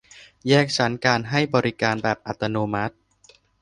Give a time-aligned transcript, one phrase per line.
[0.47, 2.95] แยกชั้นการให้บริการแบบอัตโนมัติ